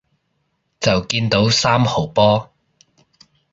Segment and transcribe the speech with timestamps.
[0.79, 2.51] 就見到三號波